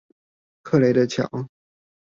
[0.63, 1.29] 克雷的橋